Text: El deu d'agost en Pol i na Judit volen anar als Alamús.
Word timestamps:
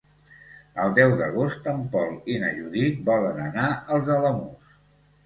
El 0.85 0.93
deu 0.99 1.11
d'agost 1.19 1.69
en 1.73 1.83
Pol 1.95 2.15
i 2.37 2.37
na 2.45 2.49
Judit 2.61 3.05
volen 3.11 3.39
anar 3.45 3.67
als 3.97 4.11
Alamús. 4.17 4.73